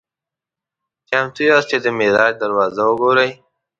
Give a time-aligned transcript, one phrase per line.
[1.09, 3.31] "چمتو یاست چې د معراج دروازه وګورئ؟"